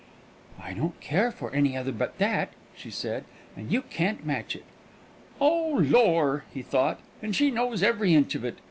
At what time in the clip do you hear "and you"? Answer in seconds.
3.55-3.83